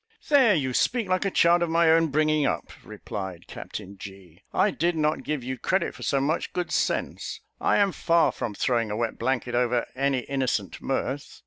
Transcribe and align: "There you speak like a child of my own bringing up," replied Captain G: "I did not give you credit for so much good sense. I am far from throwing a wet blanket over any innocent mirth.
"There 0.29 0.55
you 0.55 0.73
speak 0.73 1.07
like 1.07 1.25
a 1.25 1.29
child 1.29 1.61
of 1.61 1.69
my 1.69 1.91
own 1.91 2.07
bringing 2.07 2.43
up," 2.43 2.71
replied 2.83 3.45
Captain 3.45 3.99
G: 3.99 4.41
"I 4.51 4.71
did 4.71 4.95
not 4.95 5.21
give 5.23 5.43
you 5.43 5.59
credit 5.59 5.93
for 5.93 6.01
so 6.01 6.19
much 6.19 6.53
good 6.53 6.71
sense. 6.71 7.39
I 7.59 7.77
am 7.77 7.91
far 7.91 8.31
from 8.31 8.55
throwing 8.55 8.89
a 8.89 8.97
wet 8.97 9.19
blanket 9.19 9.53
over 9.53 9.85
any 9.95 10.21
innocent 10.21 10.81
mirth. 10.81 11.39